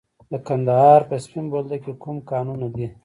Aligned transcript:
د 0.31 0.33
کندهار 0.47 1.01
په 1.09 1.15
سپین 1.23 1.45
بولدک 1.51 1.79
کې 1.85 1.93
کوم 2.03 2.17
کانونه 2.31 2.67
دي؟ 2.75 2.87